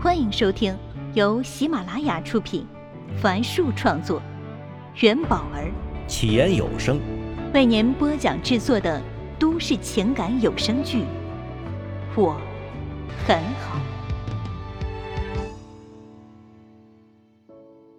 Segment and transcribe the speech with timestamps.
[0.00, 0.78] 欢迎收听
[1.14, 2.64] 由喜马拉雅出品，
[3.20, 4.22] 凡树创作，
[5.00, 5.72] 元宝儿
[6.06, 7.00] 起言有声
[7.52, 9.02] 为您播讲制作的
[9.40, 10.98] 都市情感有声剧
[12.16, 12.40] 《我
[13.26, 13.80] 很好》，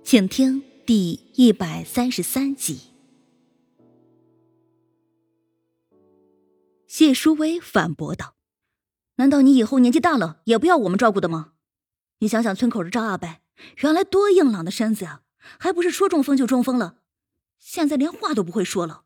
[0.02, 2.80] 请听第一百三十三集。
[6.88, 8.36] 谢淑薇反驳道
[9.18, 11.52] ：“难道你以后年纪大了也不要我们照顾的吗？”
[12.22, 13.38] 你想想，村口的赵阿伯，
[13.78, 15.22] 原来多硬朗的身子呀，
[15.58, 16.98] 还不是说中风就中风了，
[17.58, 19.04] 现在连话都不会说了。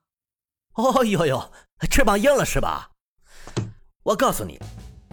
[0.73, 1.51] 哦呦呦，
[1.91, 2.89] 翅膀硬了是吧？
[4.01, 4.59] 我告诉你，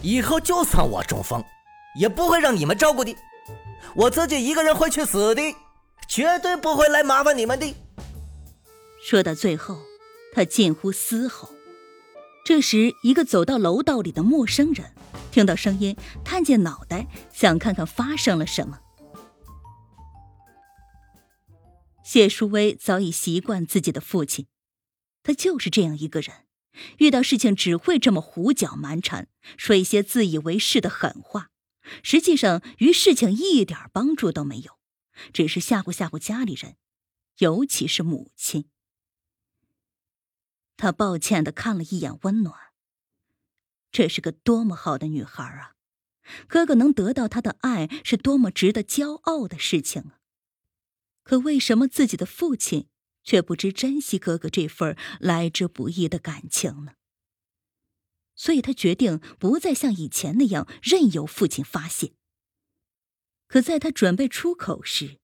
[0.02, 1.44] 以后就算我中风，
[1.98, 3.14] 也不会让你们照顾的，
[3.94, 5.42] 我自己一个人会去死的，
[6.08, 7.74] 绝对不会来麻烦你们的。
[9.04, 9.76] 说到最后，
[10.34, 11.50] 他近乎嘶吼。
[12.50, 14.92] 这时，一个走到楼道里的陌生人。
[15.30, 18.80] 听到声音，探进脑袋，想看看发生了什么。
[22.02, 24.48] 谢淑薇早已习惯自己的父亲，
[25.22, 26.46] 他就是这样一个人，
[26.98, 31.50] 遇到事情只会这么胡搅蛮缠，说一些自以为是的狠话，
[32.02, 34.72] 实际上于事情一点帮助都没有，
[35.32, 36.74] 只是吓唬吓唬家里人，
[37.38, 38.64] 尤其是母亲。
[40.80, 42.58] 他抱歉的看了一眼温暖。
[43.92, 45.76] 这是个多么好的女孩啊！
[46.48, 50.20] 哥哥能得到她的爱，是多么值得骄傲的事情啊！
[51.22, 52.88] 可为什么自己的父亲
[53.22, 56.94] 却不知珍惜哥哥这份来之不易的感情呢？
[58.34, 62.14] 所以他决定不再像以前那样任由父亲发泄。
[63.46, 65.20] 可在他准备出口时，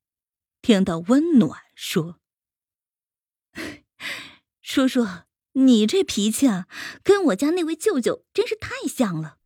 [0.60, 2.20] 听到温暖说
[4.60, 5.06] ：“叔叔。”
[5.58, 6.66] 你这脾气啊，
[7.02, 9.36] 跟我家那位舅舅真是太像了。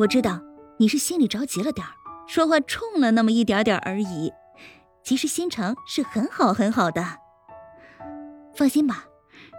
[0.00, 0.42] 我知道
[0.78, 1.86] 你是心里着急了点
[2.26, 4.30] 说话冲了那么一点点而已，
[5.02, 7.02] 其实心肠是很好很好的。
[8.54, 9.06] 放心吧，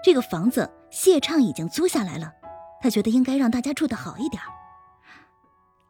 [0.03, 2.31] 这个房子谢畅已经租下来了，
[2.79, 4.39] 他觉得应该让大家住的好一点。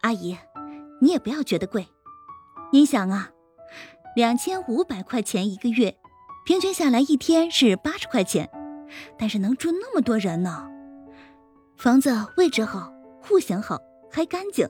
[0.03, 0.37] 阿姨，
[1.01, 1.89] 你也不要觉得贵，
[2.71, 3.31] 你想啊，
[4.15, 5.97] 两千五百块钱一个月，
[6.45, 8.49] 平均下来一天是八十块钱。
[9.17, 10.67] 但是能住那么多人呢，
[11.77, 12.91] 房子位置好，
[13.21, 13.79] 户型好，
[14.11, 14.67] 还干净。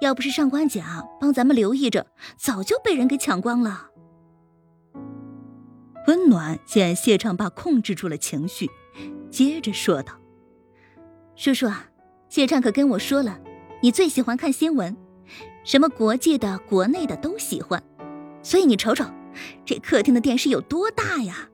[0.00, 2.06] 要不是上官姐啊帮咱们留意着，
[2.36, 3.88] 早就被人给抢光了。
[6.06, 8.70] 温暖见谢畅爸控制住了情绪，
[9.30, 10.14] 接着说道
[11.36, 11.86] ：“叔叔啊，
[12.28, 13.40] 谢畅可跟我说了，
[13.82, 14.96] 你最喜欢看新闻，
[15.64, 17.82] 什么国际的、国内的都喜欢。
[18.42, 19.04] 所以你瞅瞅，
[19.66, 21.50] 这客厅的电视有多大呀！”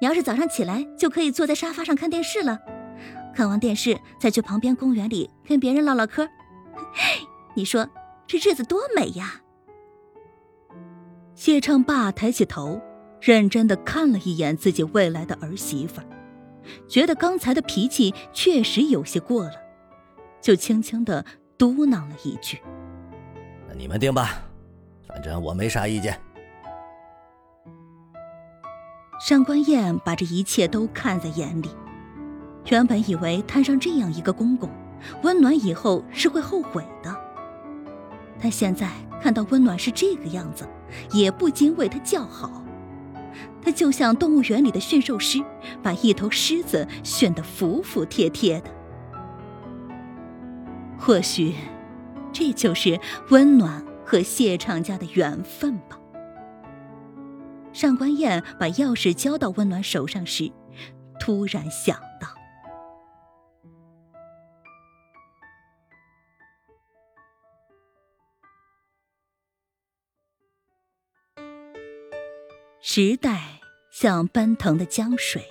[0.00, 2.60] 你要是早上起来就可以坐在沙发上看电视了，
[3.34, 6.28] 看完电视再去旁边公园里跟别人唠唠嗑，
[7.54, 7.88] 你说
[8.26, 9.42] 这日子多美呀！
[11.34, 12.80] 谢畅爸抬起头，
[13.20, 16.00] 认真的看了一眼自己未来的儿媳妇，
[16.88, 19.52] 觉得刚才的脾气确实有些过了，
[20.40, 21.24] 就轻轻的
[21.56, 22.60] 嘟囔了一句
[23.68, 24.42] ：“那你们定吧，
[25.06, 26.20] 反正我没啥意见。”
[29.18, 31.68] 上官燕把这一切都看在眼里，
[32.70, 34.70] 原本以为摊上这样一个公公，
[35.22, 37.14] 温暖以后是会后悔的，
[38.40, 38.88] 但现在
[39.20, 40.68] 看到温暖是这个样子，
[41.10, 42.62] 也不禁为他叫好。
[43.60, 45.44] 他就像动物园里的驯兽师，
[45.82, 48.70] 把一头狮子驯得服服帖帖的。
[50.96, 51.54] 或许，
[52.32, 55.97] 这就是温暖和谢畅家的缘分吧。
[57.78, 60.50] 上官燕把钥匙交到温暖手上时，
[61.20, 62.26] 突然想到：
[72.80, 73.60] 时代
[73.92, 75.46] 像奔腾的江水，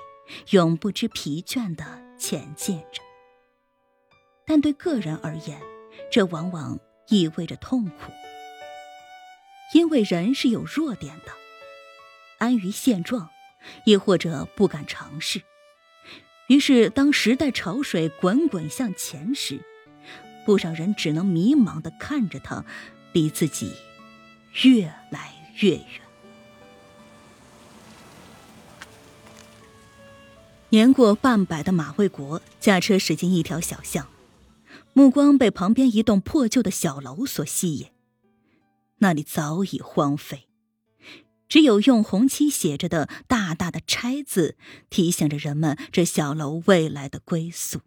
[0.50, 1.86] 永不知疲倦的
[2.18, 3.02] 前进着。
[4.46, 5.62] 但对个人而言，
[6.12, 6.78] 这往往
[7.08, 8.12] 意味着痛苦，
[9.74, 11.32] 因为人是有弱点的。
[12.38, 13.30] 安于现状，
[13.86, 15.42] 亦或者不敢尝试。
[16.48, 19.60] 于是，当时代潮水滚滚向前时，
[20.46, 22.64] 不少人只能迷茫的看着他，
[23.12, 23.74] 离自己
[24.64, 26.02] 越来越远。
[30.70, 34.08] 年过半百的马卫国驾车驶进一条小巷，
[34.94, 37.88] 目光被旁边一栋破旧的小楼所吸引，
[38.98, 40.47] 那里早已荒废。
[41.48, 44.58] 只有用红漆写着的大大的“拆”字，
[44.90, 47.82] 提醒着人们这小楼未来的归宿。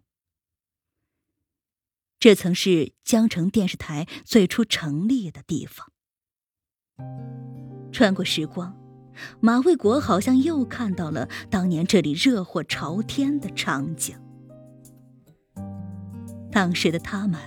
[2.19, 5.91] 这曾是江城电视台最初成立的地方。
[7.91, 8.77] 穿过时光，
[9.39, 14.15] 马卫国好像又看到了当年这里热火朝天的场景。
[16.51, 17.41] 当时的他们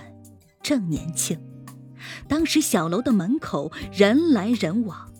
[0.61, 1.39] 正年轻，
[2.27, 5.13] 当时小楼的门口人来人往，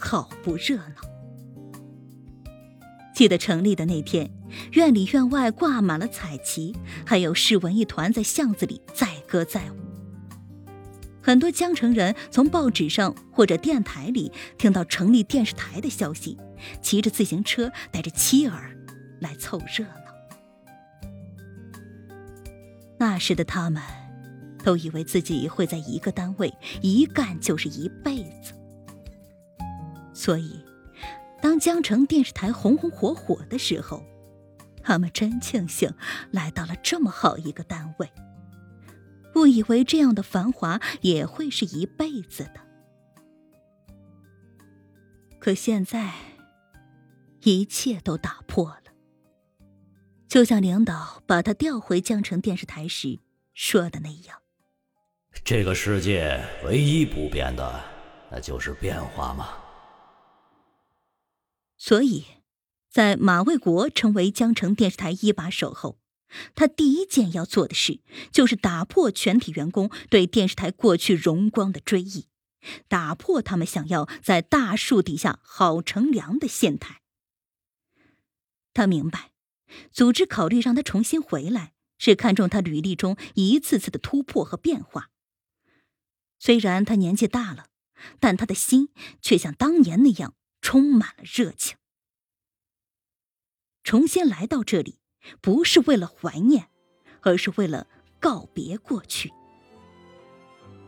[0.00, 0.94] 好不热闹。
[3.14, 4.30] 记得成立的那天，
[4.72, 6.74] 院里院外挂满了彩旗，
[7.04, 9.76] 还有市文艺团在巷子里载歌载舞。
[11.22, 16.38] 很多江城人从报纸上或者电台里听到成立电视台的消息，
[16.80, 18.74] 骑着自行车带着妻儿
[19.20, 20.00] 来凑热闹。
[22.98, 23.82] 那时的他们，
[24.64, 26.50] 都以为自己会在一个单位
[26.80, 28.54] 一干就是一辈子，
[30.20, 30.62] 所以。
[31.40, 34.04] 当江城电视台红红火火的时候，
[34.82, 35.90] 他们真庆幸
[36.30, 38.12] 来到了这么好一个单位，
[39.34, 42.60] 误以为这样的繁华也会是一辈子的。
[45.38, 46.12] 可现在，
[47.44, 48.82] 一切都打破了。
[50.28, 53.18] 就像领导把他调回江城电视台时
[53.54, 54.42] 说的那样
[55.42, 57.80] ：“这个世界唯一不变的，
[58.30, 59.48] 那就是变化嘛。”
[61.82, 62.26] 所以，
[62.90, 65.98] 在马卫国成为江城电视台一把手后，
[66.54, 72.26] 他第一件要做的事就是打破全体员工对电视台过去荣光的追忆，
[72.86, 77.00] 打破他们想要在大树底下好乘凉的心态。
[78.74, 79.30] 他明白，
[79.90, 85.08] 组织考虑让他重新回来，是看中他履历中一次次的突破和变化。
[86.38, 87.68] 虽然他年纪大了，
[88.20, 88.90] 但他的心
[89.22, 90.34] 却像当年那样。
[90.70, 91.76] 充满了热情。
[93.82, 95.00] 重新来到这里，
[95.40, 96.68] 不是为了怀念，
[97.22, 97.88] 而是为了
[98.20, 99.32] 告别过去。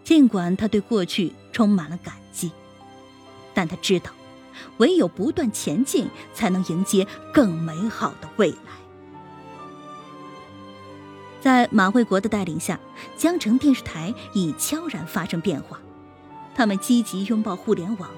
[0.04, 2.52] 尽管他对过去充满了感激，
[3.52, 4.12] 但他知道，
[4.76, 8.72] 唯有不断前进，才能迎接更美好的未来。
[11.40, 12.78] 在马卫国的带领下，
[13.16, 15.80] 江城电视台已悄然发生变化。
[16.54, 18.08] 他们积极拥抱互联网。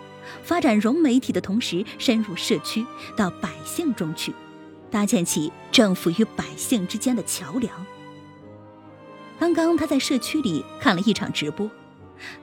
[0.42, 2.84] 发展融媒体的同时，深入社区，
[3.16, 4.32] 到百姓中去，
[4.90, 7.72] 搭建起政府与百姓之间的桥梁。
[9.38, 11.70] 刚刚他在社区里看了一场直播，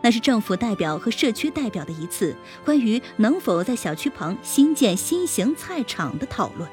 [0.01, 6.69] 那是政府代表和社区代表的一次关于能否在小区旁新建新型菜场的讨论。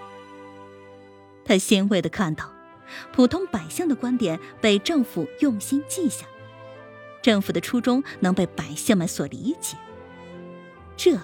[1.44, 2.52] 他欣慰地看到，
[3.12, 6.26] 普通百姓的观点被政府用心记下，
[7.22, 9.76] 政府的初衷能被百姓们所理解。
[10.98, 11.16] 这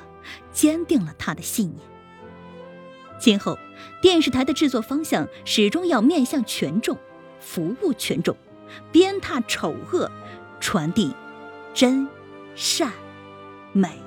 [0.53, 1.87] 坚定了他的信念。
[3.19, 3.59] 今后，
[4.01, 6.97] 电视台的制作方向始终要面向群众，
[7.41, 8.37] 服务群众，
[8.93, 10.11] 鞭挞丑恶，
[10.61, 11.13] 传递
[11.75, 12.09] 真、
[12.55, 12.93] 善、
[13.73, 13.99] 美。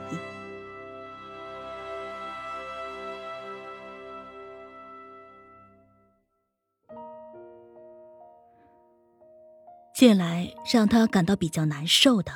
[9.94, 12.32] 近来让他感到比较难受的，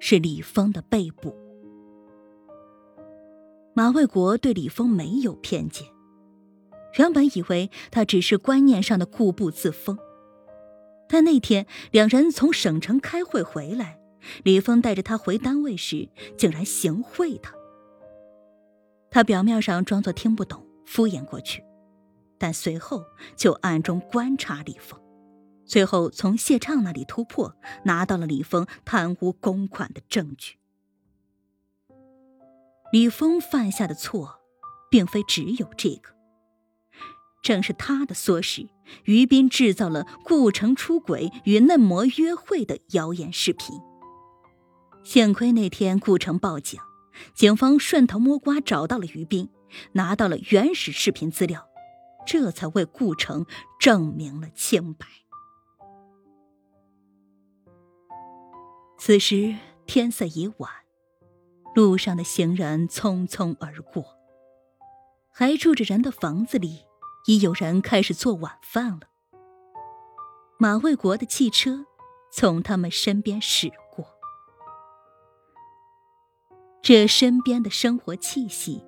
[0.00, 1.39] 是李峰的背部。
[3.80, 5.88] 马卫国对李峰没有偏见，
[6.98, 9.96] 原本以为他只是观念上的固步自封，
[11.08, 13.98] 但那天两人从省城开会回来，
[14.44, 17.54] 李峰带着他回单位时，竟然行贿他。
[19.10, 21.64] 他表面上装作听不懂，敷衍过去，
[22.38, 23.02] 但随后
[23.34, 25.00] 就暗中观察李峰，
[25.64, 27.56] 最后从谢畅那里突破，
[27.86, 30.59] 拿到了李峰贪污公款的证据。
[32.92, 34.40] 李峰犯下的错，
[34.90, 36.10] 并非只有这个。
[37.42, 38.68] 正是他的唆使，
[39.04, 43.80] 于斌制造了顾城出轨与嫩模约会的谣言视频。
[45.04, 46.78] 幸亏那天顾城报警，
[47.34, 49.48] 警方顺藤摸瓜找到了于斌，
[49.92, 51.66] 拿到了原始视频资料，
[52.26, 53.46] 这才为顾城
[53.78, 55.06] 证明了清白。
[58.98, 59.56] 此时
[59.86, 60.70] 天色已晚。
[61.74, 64.04] 路上的行人匆匆而过，
[65.30, 66.80] 还住着人的房子里，
[67.26, 69.02] 已有人开始做晚饭了。
[70.58, 71.86] 马卫国的汽车
[72.32, 74.04] 从他们身边驶过，
[76.82, 78.84] 这身边的生活气息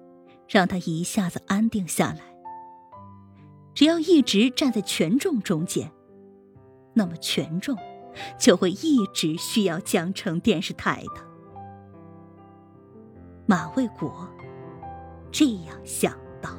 [0.48, 2.20] 让他一下子安定下来。
[3.74, 5.90] 只要一直站在权重中间，
[6.94, 7.78] 那么权重
[8.38, 11.31] 就会一直需要江城电视台的。
[13.52, 14.26] 马卫国
[15.30, 16.56] 这样想到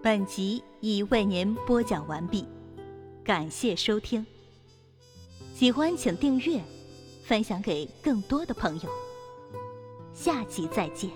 [0.00, 2.46] 本集已为您播讲完毕
[3.24, 4.24] 感谢收听。
[5.60, 6.58] 喜欢请订阅，
[7.22, 8.88] 分享给更多的朋友。
[10.14, 11.10] 下集再见。